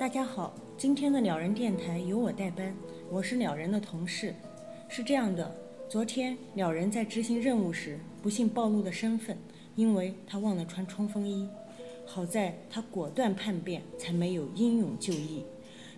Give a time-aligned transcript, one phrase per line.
[0.00, 2.74] 大家好，今天的鸟人电台由我代班，
[3.10, 4.34] 我是鸟人的同事。
[4.88, 5.54] 是这样的，
[5.90, 9.36] 昨天鸟人在执行任务时，不幸暴露了身份，
[9.76, 11.46] 因为他忘了穿冲锋衣。
[12.06, 15.44] 好在他果断叛变，才没有英勇就义。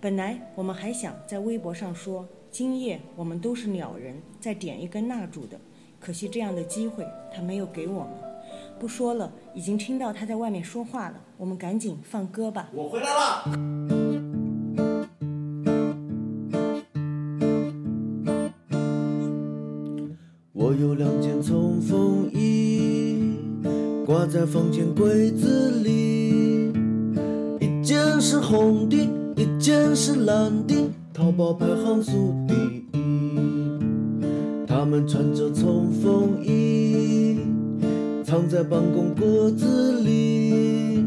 [0.00, 5.60] 本来我们还想在微博上说今夜我们都是鸟人，再点一根蜡烛的，
[5.98, 7.04] 可惜这样的机会
[7.34, 8.27] 他没有给我们。
[8.78, 12.68] 不说了，已经听到他在外面说话了，我们赶紧放歌吧。
[12.72, 13.42] 我回来了。
[20.52, 23.36] 我有两件冲锋衣，
[24.06, 26.72] 挂在房间柜子里，
[27.60, 28.96] 一件是红的，
[29.36, 30.74] 一件是蓝的，
[31.12, 32.98] 淘宝排行数第一。
[34.66, 36.17] 他们穿着冲锋
[38.58, 41.04] 在办公格子里，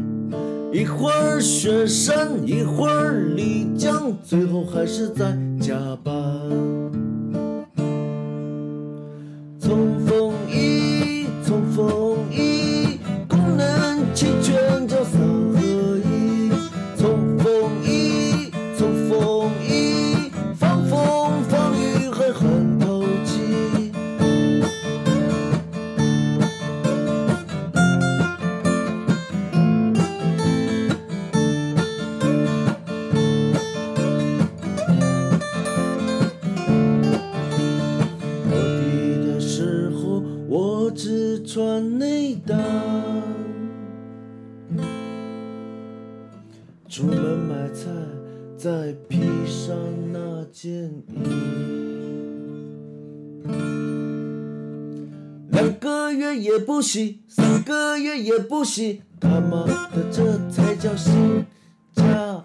[0.72, 6.14] 一会儿雪山，一会儿丽江，最后还是在加班。
[41.32, 42.54] 只穿内搭。
[46.86, 47.88] 出门买菜，
[48.54, 49.74] 再披上
[50.12, 51.24] 那件衣。
[55.50, 61.46] 两个月也不洗，三个月也不洗，他妈的这才叫新
[61.94, 62.44] 家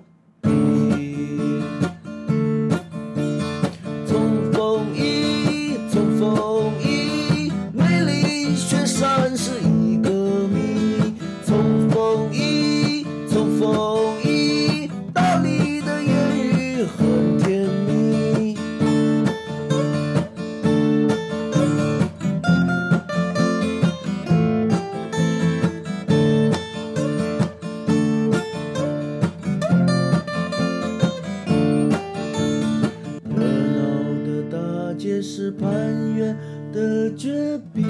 [35.22, 35.70] 是攀
[36.16, 36.38] 援
[36.72, 37.84] 的绝壁，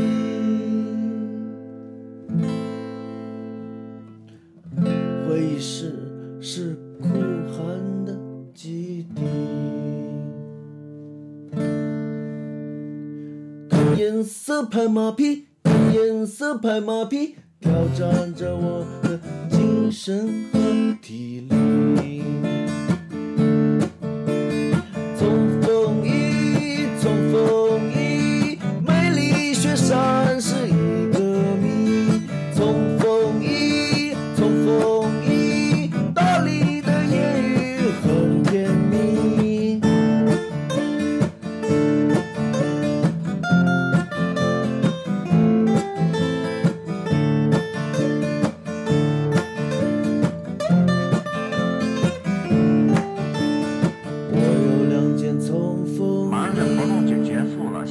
[5.28, 5.94] 会议室
[6.40, 7.08] 是酷
[7.52, 8.18] 寒的
[8.54, 9.22] 基地。
[13.70, 21.57] 看颜色拍马屁，看颜色拍马屁，挑战着我的精神和体力。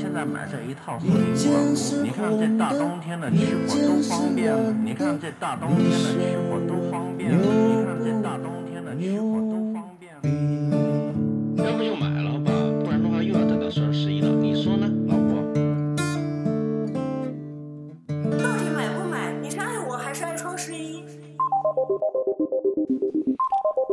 [0.06, 2.04] 现在买这一套送一个。
[2.04, 4.54] 你看这大冬天的取火都方便，
[4.86, 7.34] 你看这大冬天的吃火多方便，你
[7.84, 10.14] 看这大冬天的取火都方便。
[11.56, 12.52] 要不就买了吧，
[12.84, 14.28] 不然的话又要等到双十一了。
[14.28, 15.42] 你说呢，老婆？
[18.38, 19.32] 到底买不买？
[19.42, 21.02] 你是爱我还是爱双十一？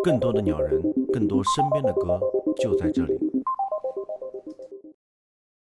[0.03, 0.79] 更多的鸟人，
[1.11, 2.21] 更多身边的歌，
[2.61, 3.19] 就在这里。